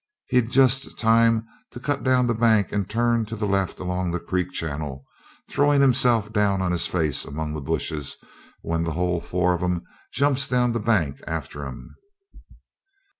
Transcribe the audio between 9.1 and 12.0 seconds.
four of 'em jumps down the bank after him.